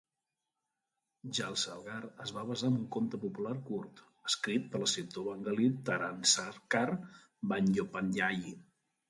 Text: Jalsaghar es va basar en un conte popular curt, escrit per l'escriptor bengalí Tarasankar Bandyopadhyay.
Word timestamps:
Jalsaghar 1.39 1.99
es 2.25 2.33
va 2.37 2.45
basar 2.51 2.69
en 2.71 2.77
un 2.79 2.87
conte 2.95 3.19
popular 3.25 3.51
curt, 3.67 4.01
escrit 4.31 4.65
per 4.73 4.83
l'escriptor 4.85 5.29
bengalí 5.29 5.69
Tarasankar 5.91 6.83
Bandyopadhyay. 7.55 8.45